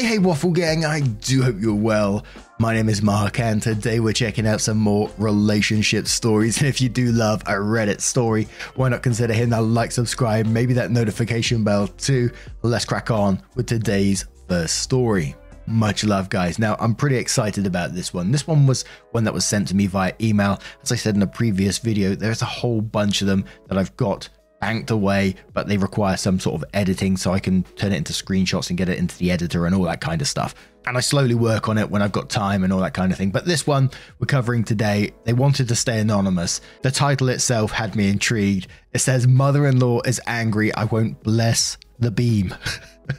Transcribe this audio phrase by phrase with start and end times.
[0.00, 2.24] Hey, hey, Waffle Gang, I do hope you're well.
[2.58, 6.56] My name is Mark, and today we're checking out some more relationship stories.
[6.60, 10.46] And if you do love a Reddit story, why not consider hitting that like, subscribe,
[10.46, 12.30] maybe that notification bell too?
[12.62, 15.36] Let's crack on with today's first story.
[15.66, 16.58] Much love, guys.
[16.58, 18.32] Now, I'm pretty excited about this one.
[18.32, 20.62] This one was one that was sent to me via email.
[20.82, 23.94] As I said in a previous video, there's a whole bunch of them that I've
[23.98, 27.96] got banked away, but they require some sort of editing so I can turn it
[27.96, 30.54] into screenshots and get it into the editor and all that kind of stuff.
[30.86, 33.18] And I slowly work on it when I've got time and all that kind of
[33.18, 33.30] thing.
[33.30, 36.60] But this one we're covering today, they wanted to stay anonymous.
[36.82, 38.68] The title itself had me intrigued.
[38.92, 42.54] It says, Mother in law is angry, I won't bless the beam.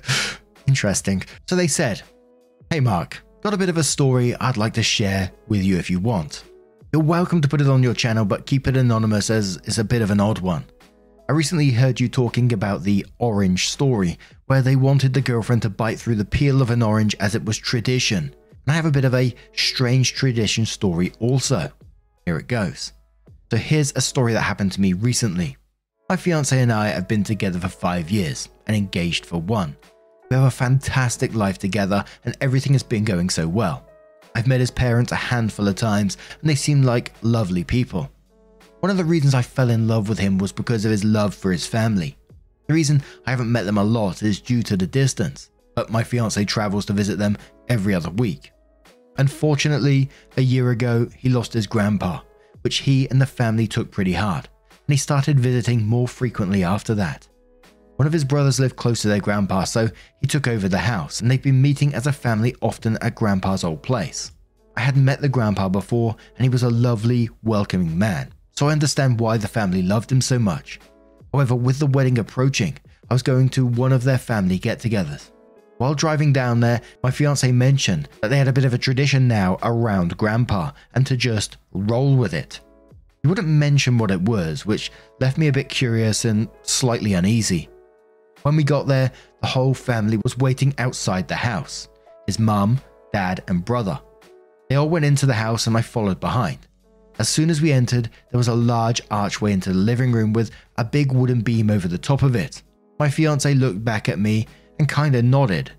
[0.68, 1.24] Interesting.
[1.48, 2.02] So they said,
[2.70, 5.90] Hey Mark, got a bit of a story I'd like to share with you if
[5.90, 6.44] you want.
[6.94, 9.84] You're welcome to put it on your channel, but keep it anonymous as it's a
[9.84, 10.66] bit of an odd one.
[11.32, 15.70] I recently heard you talking about the orange story, where they wanted the girlfriend to
[15.70, 18.36] bite through the peel of an orange as it was tradition.
[18.66, 21.72] And I have a bit of a strange tradition story also.
[22.26, 22.92] Here it goes.
[23.50, 25.56] So here's a story that happened to me recently.
[26.10, 29.78] My fiance and I have been together for five years and engaged for one.
[30.30, 33.88] We have a fantastic life together and everything has been going so well.
[34.36, 38.12] I've met his parents a handful of times and they seem like lovely people.
[38.82, 41.36] One of the reasons I fell in love with him was because of his love
[41.36, 42.18] for his family.
[42.66, 46.04] The reason I haven't met them a lot is due to the distance, but my
[46.04, 47.38] fiance travels to visit them
[47.70, 48.52] every other week.
[49.20, 52.22] Unfortunately, a year ago, he lost his grandpa,
[52.62, 56.96] which he and the family took pretty hard, and he started visiting more frequently after
[56.96, 57.28] that.
[57.98, 59.92] One of his brothers lived close to their grandpa, so
[60.22, 63.64] he took over the house, and they've been meeting as a family often at grandpa's
[63.64, 64.32] old place.
[64.76, 68.72] I hadn't met the grandpa before, and he was a lovely, welcoming man so I
[68.72, 70.80] understand why the family loved him so much.
[71.34, 72.78] However, with the wedding approaching,
[73.10, 75.32] I was going to one of their family get togethers.
[75.78, 79.28] While driving down there, my fiance mentioned that they had a bit of a tradition
[79.28, 82.60] now around Grandpa and to just roll with it.
[83.24, 87.70] He wouldn't mention what it was, which left me a bit curious and slightly uneasy.
[88.44, 89.12] When we got there,
[89.42, 91.88] the whole family was waiting outside the house
[92.28, 92.80] his mum,
[93.12, 94.00] dad, and brother.
[94.70, 96.60] They all went into the house and I followed behind.
[97.20, 100.52] As soon as we entered, there was a large archway into the living room with
[100.78, 102.64] a big wooden beam over the top of it.
[103.00, 104.48] My fiance looked back at me
[104.80, 105.72] and kinda nodded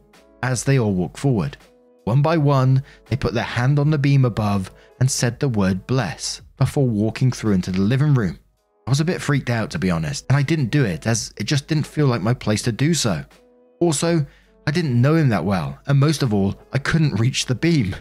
[0.42, 1.56] as they all walked forward.
[2.04, 4.70] One by one, they put their hand on the beam above
[5.00, 8.38] and said the word bless before walking through into the living room.
[8.86, 11.32] I was a bit freaked out to be honest, and I didn't do it as
[11.36, 13.24] it just didn't feel like my place to do so.
[13.80, 14.26] Also,
[14.66, 17.96] I didn't know him that well, and most of all, I couldn't reach the beam.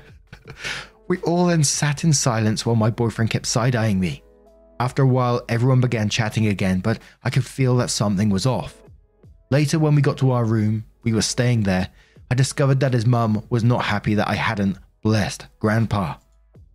[1.12, 4.24] We all then sat in silence while my boyfriend kept side eyeing me.
[4.80, 8.82] After a while, everyone began chatting again, but I could feel that something was off.
[9.50, 11.90] Later, when we got to our room, we were staying there,
[12.32, 16.16] I discovered that his mum was not happy that I hadn't blessed Grandpa.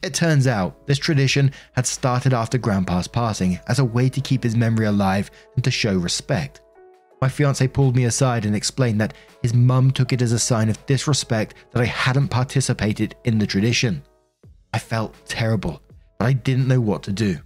[0.03, 4.43] It turns out this tradition had started after Grandpa's passing as a way to keep
[4.43, 6.61] his memory alive and to show respect.
[7.23, 10.69] My fiance pulled me aside and explained that his mum took it as a sign
[10.69, 14.03] of disrespect that I hadn't participated in the tradition.
[14.77, 15.81] I felt terrible,
[16.19, 17.39] but I didn't know what to do.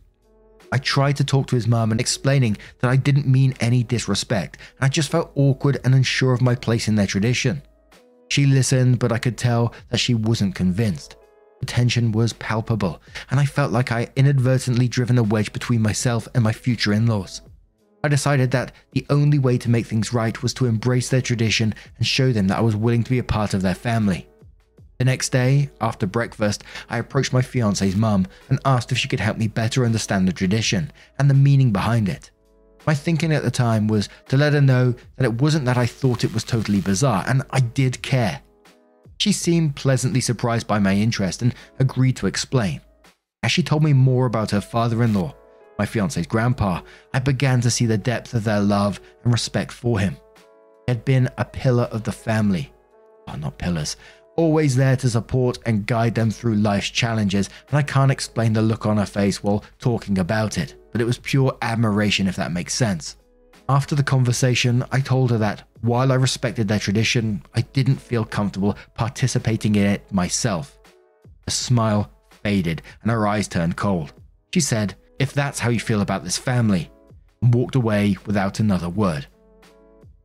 [0.72, 4.58] I tried to talk to his mum and explaining that I didn't mean any disrespect,
[4.76, 7.62] and I just felt awkward and unsure of my place in their tradition.
[8.30, 11.14] She listened, but I could tell that she wasn't convinced.
[11.60, 15.82] The tension was palpable, and I felt like I had inadvertently driven a wedge between
[15.82, 17.42] myself and my future in laws.
[18.02, 21.76] I decided that the only way to make things right was to embrace their tradition
[21.96, 24.26] and show them that I was willing to be a part of their family.
[25.00, 29.18] The next day, after breakfast, I approached my fiance's mum and asked if she could
[29.18, 32.30] help me better understand the tradition and the meaning behind it.
[32.86, 35.86] My thinking at the time was to let her know that it wasn't that I
[35.86, 38.42] thought it was totally bizarre, and I did care.
[39.16, 42.82] She seemed pleasantly surprised by my interest and agreed to explain.
[43.42, 45.34] As she told me more about her father in law,
[45.78, 46.82] my fiance's grandpa,
[47.14, 50.18] I began to see the depth of their love and respect for him.
[50.86, 52.70] He had been a pillar of the family,
[53.28, 53.96] oh, not pillars,
[54.36, 58.62] always there to support and guide them through life's challenges, and I can't explain the
[58.62, 62.52] look on her face while talking about it, but it was pure admiration if that
[62.52, 63.16] makes sense.
[63.68, 68.24] After the conversation, I told her that while I respected their tradition, I didn't feel
[68.24, 70.78] comfortable participating in it myself.
[71.44, 72.10] The smile
[72.42, 74.12] faded and her eyes turned cold.
[74.52, 76.90] She said, If that's how you feel about this family,
[77.42, 79.26] and walked away without another word.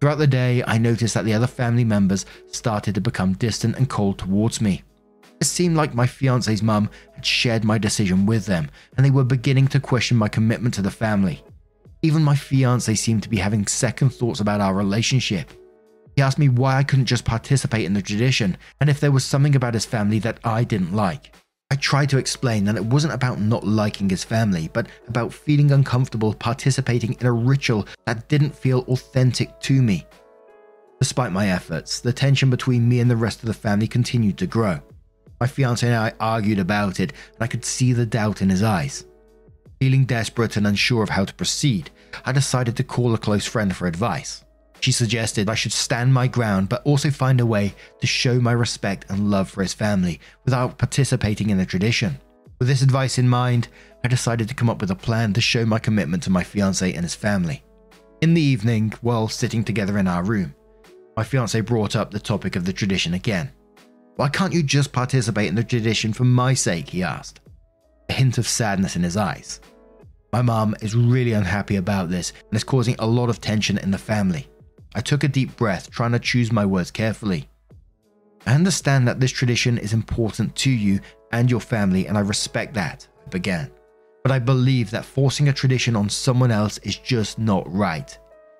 [0.05, 3.89] Throughout the day, I noticed that the other family members started to become distant and
[3.89, 4.83] cold towards me.
[5.41, 9.23] It seemed like my fiance's mum had shared my decision with them, and they were
[9.23, 11.43] beginning to question my commitment to the family.
[12.03, 15.49] Even my fiance seemed to be having second thoughts about our relationship.
[16.15, 19.25] He asked me why I couldn't just participate in the tradition, and if there was
[19.25, 21.33] something about his family that I didn't like.
[21.71, 25.71] I tried to explain that it wasn't about not liking his family, but about feeling
[25.71, 30.05] uncomfortable participating in a ritual that didn't feel authentic to me.
[30.99, 34.47] Despite my efforts, the tension between me and the rest of the family continued to
[34.47, 34.79] grow.
[35.41, 38.61] My fiance and I argued about it, and I could see the doubt in his
[38.61, 39.03] eyes.
[39.79, 41.89] Feeling desperate and unsure of how to proceed,
[42.23, 44.44] I decided to call a close friend for advice.
[44.85, 48.51] She suggested I should stand my ground but also find a way to show my
[48.51, 52.19] respect and love for his family without participating in the tradition.
[52.59, 53.67] With this advice in mind,
[54.03, 56.93] I decided to come up with a plan to show my commitment to my fiance
[56.93, 57.63] and his family.
[58.21, 60.53] In the evening, while sitting together in our room,
[61.17, 63.51] my fiance brought up the topic of the tradition again.
[64.17, 66.89] Why can't you just participate in the tradition for my sake?
[66.89, 67.39] he asked,
[68.07, 69.61] a hint of sadness in his eyes.
[70.31, 73.89] My mom is really unhappy about this and is causing a lot of tension in
[73.89, 74.47] the family.
[74.95, 77.49] I took a deep breath, trying to choose my words carefully.
[78.47, 81.01] I understand that this tradition is important to you
[81.33, 83.69] and your family, and I respect that, I began.
[84.23, 88.17] But I believe that forcing a tradition on someone else is just not right.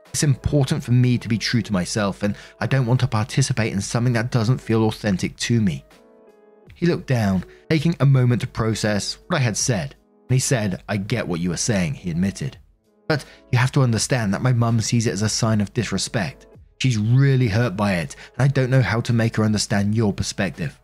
[0.08, 3.72] It's important for me to be true to myself, and I don't want to participate
[3.72, 5.86] in something that doesn't feel authentic to me.
[6.74, 9.96] He looked down, taking a moment to process what I had said,
[10.30, 12.58] and he said, I get what you are saying, he admitted.
[13.08, 16.48] But you have to understand that my mum sees it as a sign of disrespect.
[16.80, 20.14] She's really hurt by it, and I don't know how to make her understand your
[20.14, 20.80] perspective.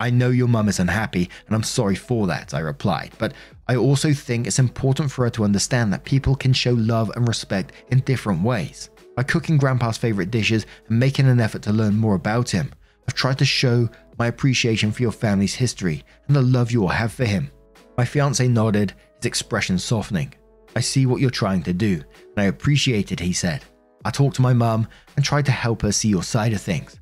[0.00, 3.32] I know your mum is unhappy, and I'm sorry for that, I replied, but
[3.68, 7.26] I also think it's important for her to understand that people can show love and
[7.26, 8.90] respect in different ways.
[9.16, 12.72] By cooking Grandpa's favourite dishes and making an effort to learn more about him,
[13.08, 13.88] I've tried to show
[14.18, 17.50] my appreciation for your family's history and the love you all have for him.
[17.96, 20.34] My fiance nodded, his expression softening.
[20.76, 22.02] I see what you're trying to do,
[22.36, 23.64] and I appreciate it, he said.
[24.04, 26.98] I talked to my mum and tried to help her see your side of things.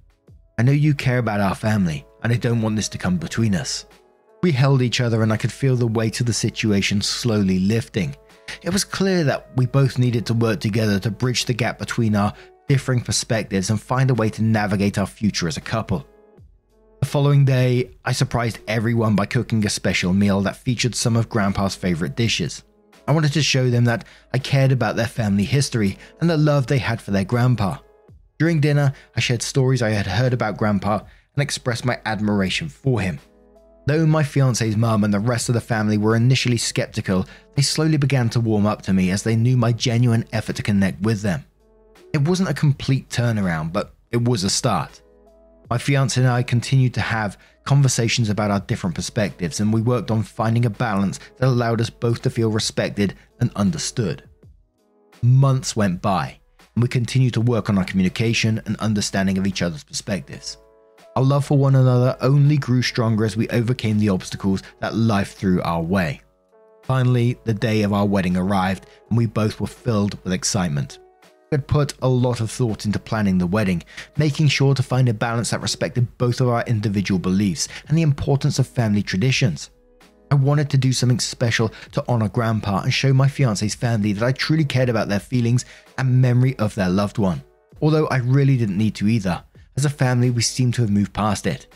[0.59, 3.55] I know you care about our family, and I don't want this to come between
[3.55, 3.87] us.
[4.43, 8.15] We held each other, and I could feel the weight of the situation slowly lifting.
[8.63, 12.15] It was clear that we both needed to work together to bridge the gap between
[12.15, 12.35] our
[12.69, 16.07] differing perspectives and find a way to navigate our future as a couple.
[17.01, 21.29] The following day, I surprised everyone by cooking a special meal that featured some of
[21.29, 22.63] Grandpa's favourite dishes.
[23.07, 26.67] I wanted to show them that I cared about their family history and the love
[26.67, 27.79] they had for their grandpa.
[28.39, 31.01] During dinner, I shared stories I had heard about grandpa
[31.35, 33.19] and expressed my admiration for him.
[33.87, 37.27] Though my fiance's mum and the rest of the family were initially skeptical,
[37.57, 40.63] they slowly began to warm up to me as they knew my genuine effort to
[40.63, 41.45] connect with them.
[42.13, 45.03] It wasn't a complete turnaround, but it was a start.
[45.73, 50.11] My fiance and I continued to have conversations about our different perspectives, and we worked
[50.11, 54.29] on finding a balance that allowed us both to feel respected and understood.
[55.23, 56.39] Months went by,
[56.75, 60.58] and we continued to work on our communication and understanding of each other's perspectives.
[61.17, 65.32] Our love for one another only grew stronger as we overcame the obstacles that life
[65.32, 66.20] threw our way.
[66.82, 70.99] Finally, the day of our wedding arrived, and we both were filled with excitement
[71.53, 73.85] had put a lot of thought into planning the wedding,
[74.17, 78.03] making sure to find a balance that respected both of our individual beliefs and the
[78.03, 79.71] importance of family traditions.
[80.31, 84.25] I wanted to do something special to honor Grandpa and show my fiance's family that
[84.25, 85.67] I truly cared about their feelings
[85.99, 87.43] and memory of their loved one.
[87.82, 89.44] Although I really didn't need to either.
[89.77, 91.67] As a family, we seemed to have moved past it.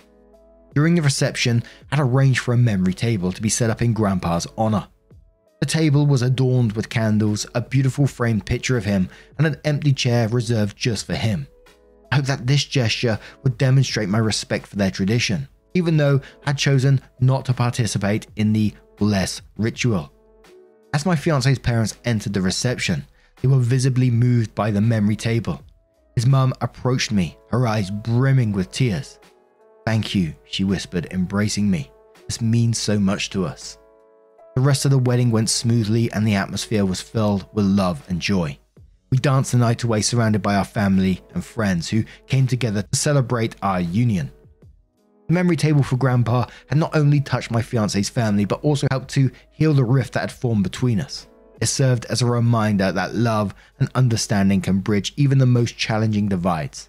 [0.74, 4.46] During the reception, I'd arranged for a memory table to be set up in Grandpa's
[4.56, 4.88] honor.
[5.66, 9.92] The table was adorned with candles, a beautiful framed picture of him, and an empty
[9.92, 11.48] chair reserved just for him.
[12.12, 16.56] I hope that this gesture would demonstrate my respect for their tradition, even though I'd
[16.56, 20.12] chosen not to participate in the bless ritual.
[20.94, 23.04] As my fiance's parents entered the reception,
[23.42, 25.64] they were visibly moved by the memory table.
[26.14, 29.18] His mum approached me, her eyes brimming with tears.
[29.84, 31.90] Thank you, she whispered, embracing me.
[32.28, 33.78] This means so much to us.
[34.56, 38.18] The rest of the wedding went smoothly and the atmosphere was filled with love and
[38.18, 38.58] joy.
[39.10, 42.98] We danced the night away surrounded by our family and friends who came together to
[42.98, 44.32] celebrate our union.
[45.26, 49.10] The memory table for Grandpa had not only touched my fiance's family, but also helped
[49.10, 51.28] to heal the rift that had formed between us.
[51.60, 56.30] It served as a reminder that love and understanding can bridge even the most challenging
[56.30, 56.88] divides.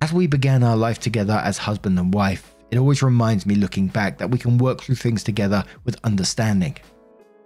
[0.00, 3.88] As we began our life together as husband and wife, it always reminds me looking
[3.88, 6.78] back that we can work through things together with understanding.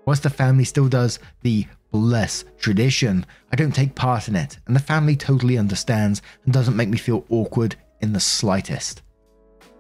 [0.09, 4.75] Whilst the family still does the bless tradition, I don't take part in it, and
[4.75, 9.03] the family totally understands and doesn't make me feel awkward in the slightest.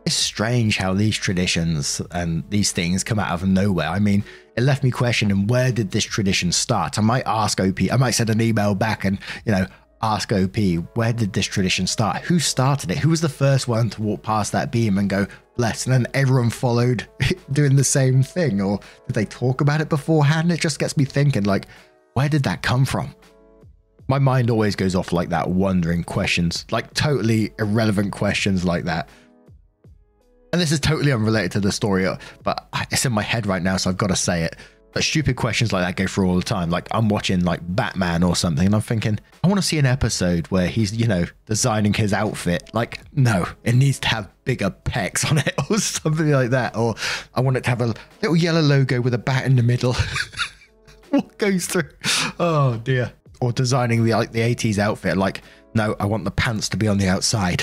[0.04, 3.88] It's strange how these traditions and these things come out of nowhere.
[3.88, 4.22] I mean,
[4.54, 6.98] it left me questioning where did this tradition start?
[6.98, 9.66] I might ask OP, I might send an email back and, you know,
[10.02, 10.58] ask OP,
[10.94, 12.20] where did this tradition start?
[12.24, 12.98] Who started it?
[12.98, 15.26] Who was the first one to walk past that beam and go,
[15.58, 15.84] bless?
[15.84, 17.06] And then everyone followed
[17.52, 18.62] doing the same thing?
[18.62, 20.50] Or did they talk about it beforehand?
[20.50, 21.66] It just gets me thinking, like,
[22.14, 23.14] where did that come from?
[24.08, 29.10] My mind always goes off like that, wondering questions, like totally irrelevant questions like that.
[30.50, 33.62] And this is totally unrelated to the story, uh, but it's in my head right
[33.62, 34.56] now, so I've got to say it.
[35.00, 36.70] Stupid questions like that go through all the time.
[36.70, 39.86] Like I'm watching like Batman or something, and I'm thinking, I want to see an
[39.86, 42.68] episode where he's, you know, designing his outfit.
[42.72, 46.76] Like, no, it needs to have bigger pecs on it or something like that.
[46.76, 46.96] Or
[47.34, 49.94] I want it to have a little yellow logo with a bat in the middle.
[51.10, 51.90] what goes through?
[52.40, 53.12] Oh dear.
[53.40, 55.16] Or designing the like the 80s outfit.
[55.16, 55.42] Like,
[55.74, 57.62] no, I want the pants to be on the outside.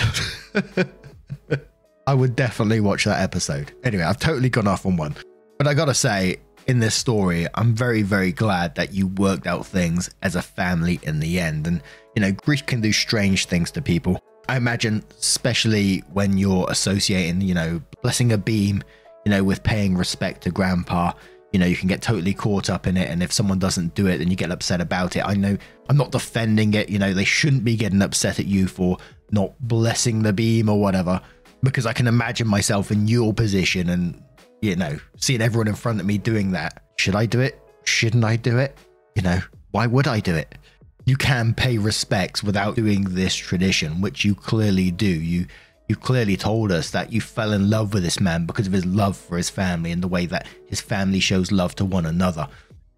[2.08, 3.74] I would definitely watch that episode.
[3.84, 5.16] Anyway, I've totally gone off on one.
[5.58, 9.66] But I gotta say, in this story, I'm very, very glad that you worked out
[9.66, 11.68] things as a family in the end.
[11.68, 11.82] And,
[12.16, 14.20] you know, grief can do strange things to people.
[14.50, 18.84] I imagine, especially when you're associating, you know, blessing a beam,
[19.26, 21.14] you know, with paying respect to grandpa,
[21.52, 23.10] you know, you can get totally caught up in it.
[23.10, 25.22] And if someone doesn't do it, then you get upset about it.
[25.26, 25.58] I know
[25.90, 26.90] I'm not defending it.
[26.90, 28.98] You know, they shouldn't be getting upset at you for
[29.32, 31.22] not blessing the beam or whatever
[31.64, 34.22] because I can imagine myself in your position and,
[34.66, 36.84] you know, seeing everyone in front of me doing that.
[36.98, 37.62] Should I do it?
[37.84, 38.78] Shouldn't I do it?
[39.16, 39.40] You know,
[39.72, 40.58] why would I do it?
[41.06, 45.06] You can pay respects without doing this tradition, which you clearly do.
[45.06, 45.46] You
[45.88, 48.88] you clearly told us that you fell in love with this man because of his
[48.88, 52.48] love for his family and the way that his family shows love to one another.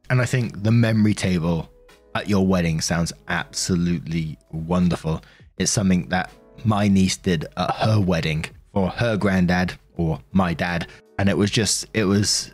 [0.09, 1.69] And I think the memory table
[2.15, 5.21] at your wedding sounds absolutely wonderful.
[5.57, 6.31] It's something that
[6.63, 10.87] my niece did at her wedding for her granddad or my dad.
[11.17, 12.53] And it was just, it was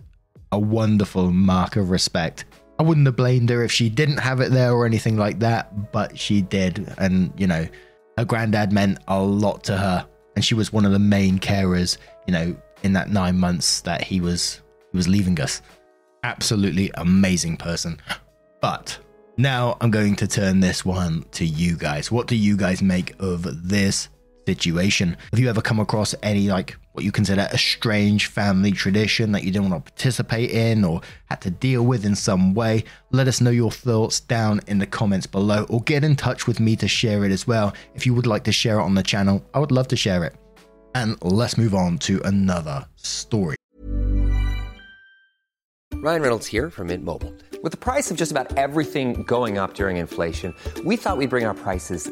[0.52, 2.46] a wonderful mark of respect.
[2.80, 5.92] I wouldn't have blamed her if she didn't have it there or anything like that,
[5.92, 6.94] but she did.
[6.98, 7.68] And, you know,
[8.18, 10.08] her granddad meant a lot to her.
[10.36, 14.04] And she was one of the main carers, you know, in that nine months that
[14.04, 15.62] he was he was leaving us.
[16.24, 18.00] Absolutely amazing person.
[18.62, 18.98] But
[19.38, 22.12] now I'm going to turn this one to you guys.
[22.12, 24.10] What do you guys make of this
[24.46, 25.18] situation?
[25.32, 29.44] Have you ever come across any like what you consider a strange family tradition that
[29.44, 32.84] you didn't want to participate in or had to deal with in some way?
[33.12, 36.60] Let us know your thoughts down in the comments below or get in touch with
[36.60, 37.74] me to share it as well.
[37.96, 40.24] If you would like to share it on the channel, I would love to share
[40.24, 40.36] it.
[40.96, 43.56] And let's move on to another story.
[45.96, 47.34] Ryan Reynolds here from Mint Mobile.
[47.64, 51.46] With the price of just about everything going up during inflation, we thought we'd bring
[51.46, 52.12] our prices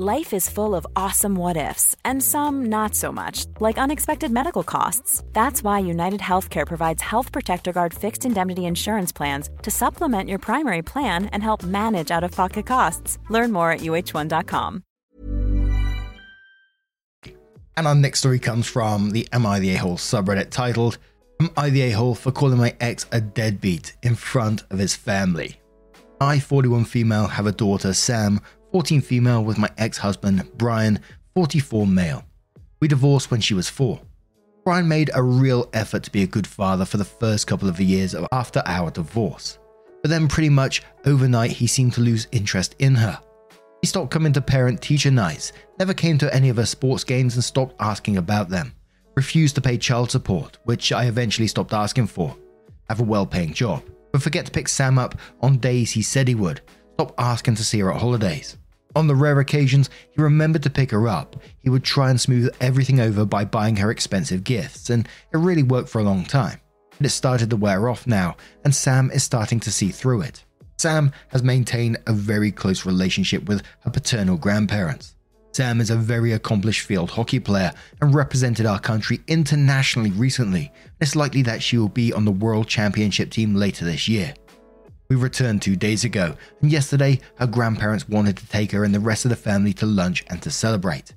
[0.00, 4.62] Life is full of awesome what ifs, and some not so much, like unexpected medical
[4.62, 5.24] costs.
[5.32, 10.38] That's why United Healthcare provides Health Protector Guard fixed indemnity insurance plans to supplement your
[10.38, 13.18] primary plan and help manage out of pocket costs.
[13.28, 14.84] Learn more at uh1.com.
[17.76, 20.98] And our next story comes from the Am I the A-Hole subreddit titled
[21.40, 25.56] Am I the A-Hole for calling my ex a deadbeat in front of his family?
[26.20, 28.40] I, 41 female, have a daughter, Sam,
[28.72, 31.00] 14 female, with my ex husband, Brian,
[31.34, 32.24] 44 male.
[32.80, 34.00] We divorced when she was four.
[34.64, 37.80] Brian made a real effort to be a good father for the first couple of
[37.80, 39.58] years after our divorce.
[40.02, 43.18] But then, pretty much overnight, he seemed to lose interest in her.
[43.80, 47.34] He stopped coming to parent teacher nights, never came to any of her sports games,
[47.34, 48.74] and stopped asking about them.
[49.16, 52.36] Refused to pay child support, which I eventually stopped asking for.
[52.90, 53.82] Have a well paying job.
[54.12, 56.60] But forget to pick Sam up on days he said he would.
[56.94, 58.57] Stop asking to see her at holidays.
[58.96, 62.54] On the rare occasions he remembered to pick her up, he would try and smooth
[62.60, 66.60] everything over by buying her expensive gifts, and it really worked for a long time.
[66.96, 70.44] But it started to wear off now, and Sam is starting to see through it.
[70.78, 75.14] Sam has maintained a very close relationship with her paternal grandparents.
[75.52, 80.72] Sam is a very accomplished field hockey player and represented our country internationally recently.
[81.00, 84.34] It's likely that she will be on the World Championship team later this year.
[85.10, 89.00] We returned two days ago, and yesterday her grandparents wanted to take her and the
[89.00, 91.14] rest of the family to lunch and to celebrate.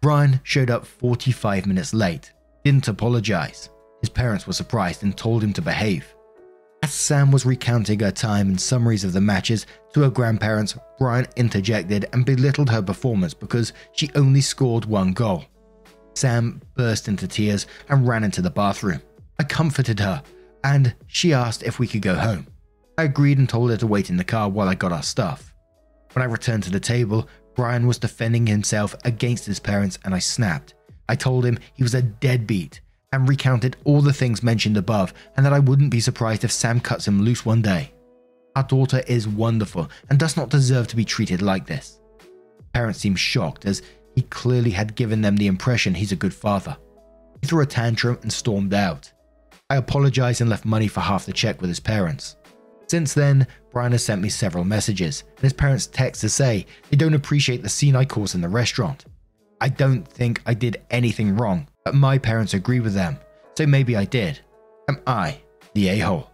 [0.00, 2.32] Brian showed up 45 minutes late,
[2.64, 3.68] didn't apologize.
[4.00, 6.14] His parents were surprised and told him to behave.
[6.82, 11.26] As Sam was recounting her time and summaries of the matches to her grandparents, Brian
[11.36, 15.44] interjected and belittled her performance because she only scored one goal.
[16.14, 19.02] Sam burst into tears and ran into the bathroom.
[19.38, 20.22] I comforted her,
[20.62, 22.46] and she asked if we could go home.
[22.96, 25.52] I agreed and told her to wait in the car while I got our stuff.
[26.12, 30.20] When I returned to the table, Brian was defending himself against his parents, and I
[30.20, 30.74] snapped.
[31.08, 32.80] I told him he was a deadbeat
[33.12, 36.80] and recounted all the things mentioned above, and that I wouldn't be surprised if Sam
[36.80, 37.92] cuts him loose one day.
[38.56, 42.00] Our daughter is wonderful and does not deserve to be treated like this.
[42.72, 43.82] Parents seemed shocked as
[44.14, 46.76] he clearly had given them the impression he's a good father.
[47.40, 49.12] He threw a tantrum and stormed out.
[49.68, 52.36] I apologized and left money for half the check with his parents.
[52.86, 56.96] Since then, Brian has sent me several messages, and his parents text to say they
[56.96, 59.04] don't appreciate the scene I caused in the restaurant.
[59.60, 63.18] I don't think I did anything wrong, but my parents agree with them,
[63.56, 64.40] so maybe I did.
[64.88, 65.40] Am I
[65.74, 66.30] the a hole?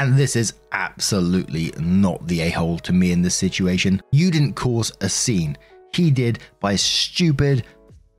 [0.00, 4.02] And this is absolutely not the a hole to me in this situation.
[4.10, 5.56] You didn't cause a scene,
[5.92, 7.64] he did by stupid,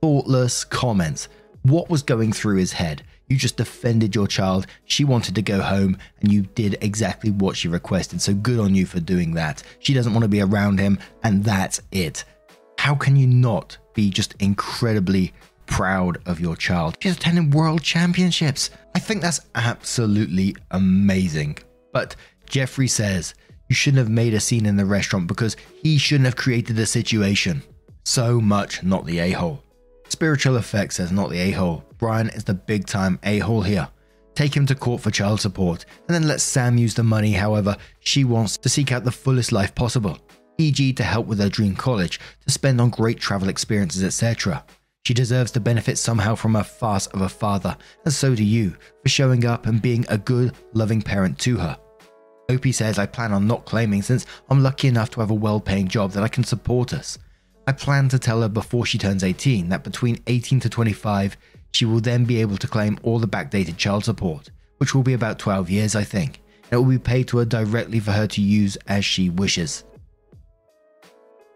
[0.00, 1.28] thoughtless comments.
[1.62, 3.02] What was going through his head?
[3.28, 4.66] You just defended your child.
[4.84, 8.20] She wanted to go home, and you did exactly what she requested.
[8.20, 9.62] So good on you for doing that.
[9.80, 12.24] She doesn't want to be around him, and that's it.
[12.78, 15.32] How can you not be just incredibly
[15.66, 16.96] proud of your child.
[17.00, 18.70] She's attending world championships.
[18.94, 21.58] I think that's absolutely amazing.
[21.92, 22.16] But
[22.48, 23.34] Jeffrey says
[23.68, 26.86] you shouldn't have made a scene in the restaurant because he shouldn't have created the
[26.86, 27.62] situation.
[28.04, 29.62] So much not the a hole.
[30.08, 31.84] Spiritual Effects says not the a hole.
[31.98, 33.88] Brian is the big time a hole here.
[34.34, 37.76] Take him to court for child support and then let Sam use the money however
[38.00, 40.18] she wants to seek out the fullest life possible,
[40.58, 44.64] e.g., to help with her dream college, to spend on great travel experiences, etc.
[45.06, 48.76] She deserves to benefit somehow from a farce of a father, and so do you,
[49.02, 51.78] for showing up and being a good, loving parent to her.
[52.50, 55.60] OP says I plan on not claiming since I'm lucky enough to have a well
[55.60, 57.18] paying job that I can support us.
[57.68, 61.36] I plan to tell her before she turns 18 that between 18 to 25,
[61.72, 65.14] she will then be able to claim all the backdated child support, which will be
[65.14, 68.40] about 12 years, I think, it will be paid to her directly for her to
[68.40, 69.84] use as she wishes.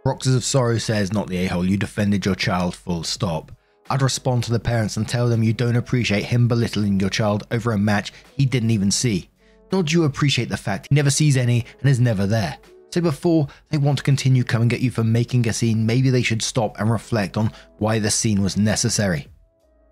[0.04, 3.52] Roxas of Sorrow says, not the a hole, you defended your child, full stop.
[3.88, 7.46] I'd respond to the parents and tell them you don't appreciate him belittling your child
[7.50, 9.28] over a match he didn't even see.
[9.70, 12.58] Nor do you appreciate the fact he never sees any and is never there.
[12.90, 16.22] So before they want to continue coming at you for making a scene, maybe they
[16.22, 19.28] should stop and reflect on why the scene was necessary.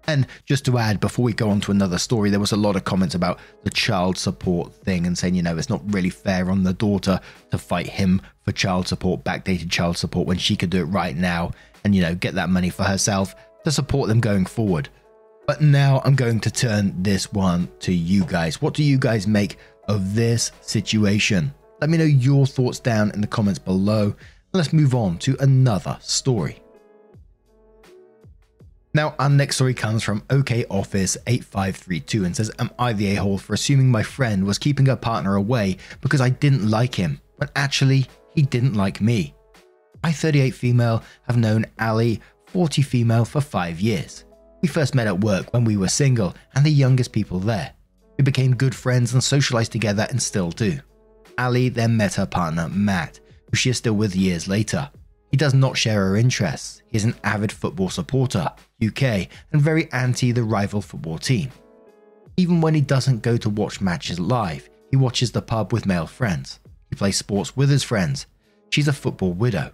[0.08, 2.76] And just to add, before we go on to another story, there was a lot
[2.76, 6.50] of comments about the child support thing and saying, you know, it's not really fair
[6.50, 10.70] on the daughter to fight him for child support, backdated child support, when she could
[10.70, 11.52] do it right now
[11.84, 13.34] and, you know, get that money for herself
[13.64, 14.88] to support them going forward.
[15.46, 18.62] But now I'm going to turn this one to you guys.
[18.62, 19.58] What do you guys make
[19.88, 21.52] of this situation?
[21.80, 24.14] Let me know your thoughts down in the comments below.
[24.52, 26.60] Let's move on to another story.
[28.94, 33.14] Now, our next story comes from OK Office 8532 and says, Am I the a
[33.16, 37.20] hole for assuming my friend was keeping her partner away because I didn't like him,
[37.36, 39.34] when actually he didn't like me?
[40.02, 44.24] I, 38 female, have known Ali, 40 female, for five years.
[44.62, 47.72] We first met at work when we were single and the youngest people there.
[48.16, 50.80] We became good friends and socialized together and still do.
[51.38, 53.20] Ali then met her partner, Matt,
[53.50, 54.90] who she is still with years later.
[55.30, 56.82] He does not share her interests.
[56.88, 58.50] He is an avid football supporter,
[58.84, 61.50] UK, and very anti the rival football team.
[62.36, 66.06] Even when he doesn't go to watch matches live, he watches the pub with male
[66.06, 66.60] friends.
[66.90, 68.26] He plays sports with his friends.
[68.70, 69.72] She's a football widow.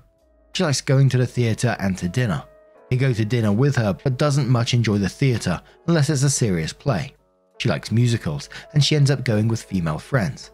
[0.55, 2.44] She likes going to the theatre and to dinner.
[2.90, 6.31] He goes to dinner with her but doesn't much enjoy the theatre unless it's a
[6.31, 7.14] serious play.
[7.59, 10.50] She likes musicals and she ends up going with female friends.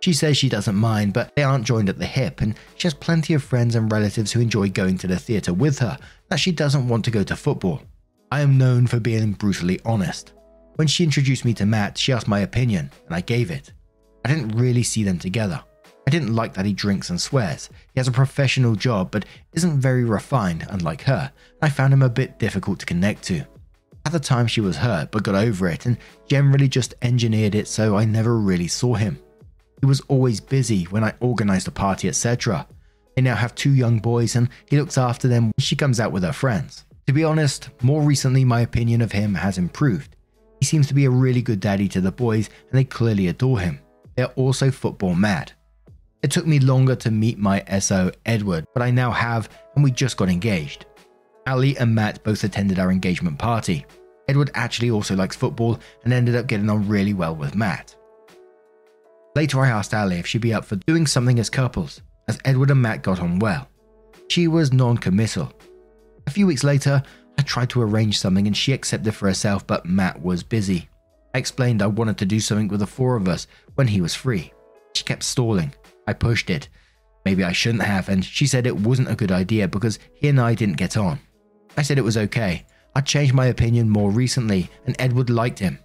[0.00, 2.94] She says she doesn't mind, but they aren't joined at the hip, and she has
[2.94, 6.52] plenty of friends and relatives who enjoy going to the theatre with her, that she
[6.52, 7.82] doesn't want to go to football.
[8.32, 10.32] I am known for being brutally honest.
[10.76, 13.72] When she introduced me to Matt, she asked my opinion, and I gave it.
[14.24, 15.62] I didn't really see them together.
[16.06, 17.68] I didn't like that he drinks and swears.
[17.92, 22.08] He has a professional job, but isn't very refined, unlike her, I found him a
[22.08, 23.44] bit difficult to connect to.
[24.06, 27.68] At the time, she was hurt, but got over it, and generally just engineered it
[27.68, 29.18] so I never really saw him.
[29.80, 32.66] He was always busy when I organised a party, etc.
[33.16, 36.12] They now have two young boys and he looks after them when she comes out
[36.12, 36.84] with her friends.
[37.06, 40.16] To be honest, more recently my opinion of him has improved.
[40.60, 43.60] He seems to be a really good daddy to the boys and they clearly adore
[43.60, 43.80] him.
[44.16, 45.52] They are also football mad.
[46.22, 49.90] It took me longer to meet my SO, Edward, but I now have and we
[49.90, 50.84] just got engaged.
[51.46, 53.86] Ali and Matt both attended our engagement party.
[54.28, 57.96] Edward actually also likes football and ended up getting on really well with Matt.
[59.40, 62.70] Later, I asked Ali if she'd be up for doing something as couples, as Edward
[62.70, 63.70] and Matt got on well.
[64.28, 65.50] She was non committal.
[66.26, 67.02] A few weeks later,
[67.38, 70.90] I tried to arrange something and she accepted for herself, but Matt was busy.
[71.34, 74.14] I explained I wanted to do something with the four of us when he was
[74.14, 74.52] free.
[74.94, 75.72] She kept stalling.
[76.06, 76.68] I pushed it.
[77.24, 80.38] Maybe I shouldn't have, and she said it wasn't a good idea because he and
[80.38, 81.18] I didn't get on.
[81.78, 82.66] I said it was okay.
[82.94, 85.78] I'd changed my opinion more recently, and Edward liked him.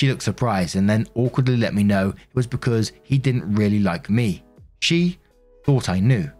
[0.00, 3.80] She looked surprised and then awkwardly let me know it was because he didn't really
[3.80, 4.42] like me.
[4.78, 5.18] She
[5.66, 6.32] thought I knew.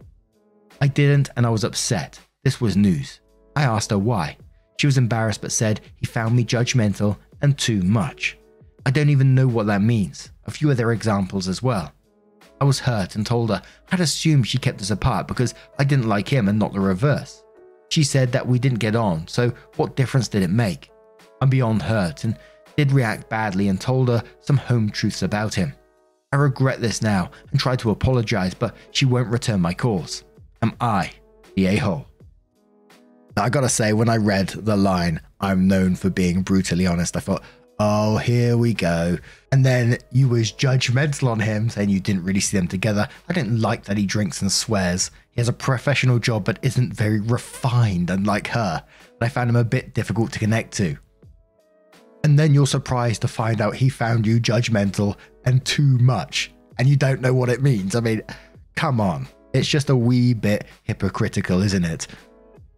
[0.81, 2.19] I didn't, and I was upset.
[2.43, 3.21] This was news.
[3.55, 4.39] I asked her why.
[4.79, 8.39] She was embarrassed but said he found me judgmental and too much.
[8.87, 10.31] I don't even know what that means.
[10.47, 11.93] A few other examples as well.
[12.63, 13.61] I was hurt and told her
[13.93, 17.45] I'd assumed she kept us apart because I didn't like him and not the reverse.
[17.91, 20.91] She said that we didn't get on, so what difference did it make?
[21.43, 22.39] I'm beyond hurt and
[22.77, 25.75] did react badly and told her some home truths about him.
[26.33, 30.25] I regret this now and tried to apologize, but she won't return my calls.
[30.63, 31.13] Am I
[31.57, 32.07] the a hole?
[33.37, 37.21] I gotta say, when I read the line, I'm known for being brutally honest, I
[37.21, 37.43] thought,
[37.79, 39.17] oh, here we go.
[39.51, 43.09] And then you was judgmental on him, saying you didn't really see them together.
[43.29, 45.11] I didn't like that he drinks and swears.
[45.31, 48.85] He has a professional job but isn't very refined, unlike her.
[49.21, 50.97] I found him a bit difficult to connect to.
[52.25, 56.89] And then you're surprised to find out he found you judgmental and too much, and
[56.89, 57.95] you don't know what it means.
[57.95, 58.23] I mean,
[58.77, 59.27] come on.
[59.53, 62.07] It's just a wee bit hypocritical, isn't it?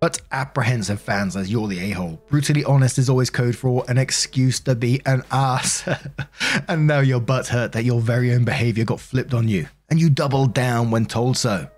[0.01, 2.21] But apprehensive fans as you're the a hole.
[2.29, 5.89] Brutally honest is always code for an excuse to be an ass.
[6.69, 10.01] and now your butt hurt that your very own behavior got flipped on you, and
[10.01, 11.69] you doubled down when told so.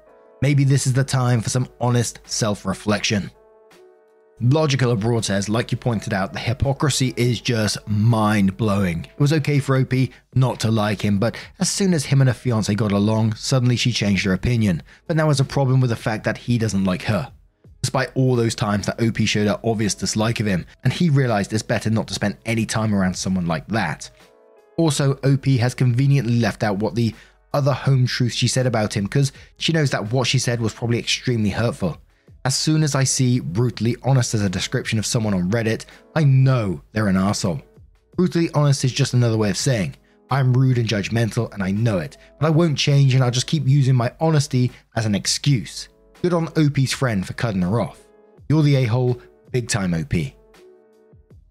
[0.40, 3.30] Maybe this is the time for some honest self reflection.
[4.40, 9.04] Logical Abroad says, like you pointed out, the hypocrisy is just mind blowing.
[9.04, 9.92] It was okay for OP
[10.34, 13.76] not to like him, but as soon as him and her fiance got along, suddenly
[13.76, 14.82] she changed her opinion.
[15.06, 17.32] But now has a problem with the fact that he doesn't like her.
[17.82, 21.52] Despite all those times that OP showed her obvious dislike of him, and he realized
[21.52, 24.10] it's better not to spend any time around someone like that.
[24.76, 27.14] Also, OP has conveniently left out what the
[27.52, 30.74] other home truths she said about him because she knows that what she said was
[30.74, 31.98] probably extremely hurtful.
[32.46, 36.24] As soon as I see brutally honest as a description of someone on Reddit, I
[36.24, 37.62] know they're an asshole.
[38.16, 39.96] Brutally honest is just another way of saying,
[40.30, 43.46] I'm rude and judgmental and I know it, but I won't change and I'll just
[43.46, 45.88] keep using my honesty as an excuse.
[46.20, 48.00] Good on OP's friend for cutting her off.
[48.50, 50.12] You're the a hole, big time OP.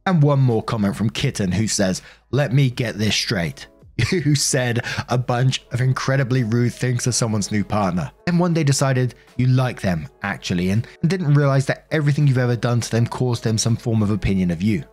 [0.05, 3.67] And one more comment from Kitten who says, Let me get this straight.
[4.09, 8.63] who said a bunch of incredibly rude things to someone's new partner, and one day
[8.63, 13.05] decided you like them, actually, and didn't realize that everything you've ever done to them
[13.05, 14.83] caused them some form of opinion of you.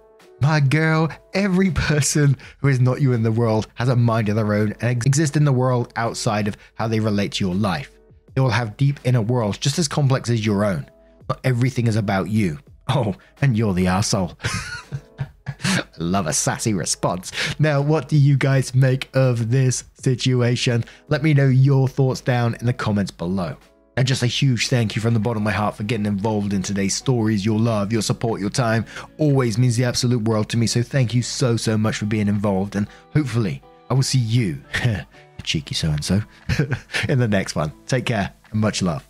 [0.40, 4.36] My girl, every person who is not you in the world has a mind of
[4.36, 7.90] their own and exists in the world outside of how they relate to your life.
[8.34, 10.88] They all have deep inner worlds just as complex as your own.
[11.28, 12.58] Not everything is about you.
[12.88, 14.38] Oh, and you're the asshole.
[15.98, 17.32] Love a sassy response.
[17.58, 20.84] Now, what do you guys make of this situation?
[21.08, 23.56] Let me know your thoughts down in the comments below.
[23.96, 26.52] And just a huge thank you from the bottom of my heart for getting involved
[26.52, 27.44] in today's stories.
[27.44, 28.86] Your love, your support, your time
[29.18, 30.66] always means the absolute world to me.
[30.66, 32.76] So thank you so, so much for being involved.
[32.76, 34.62] And hopefully, I will see you,
[35.42, 36.22] cheeky so and so,
[37.08, 37.72] in the next one.
[37.86, 39.09] Take care and much love.